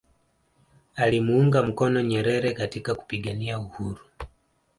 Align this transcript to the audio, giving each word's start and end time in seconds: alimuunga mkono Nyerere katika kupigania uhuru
alimuunga 0.95 1.63
mkono 1.63 2.01
Nyerere 2.01 2.53
katika 2.53 2.95
kupigania 2.95 3.59
uhuru 3.59 3.99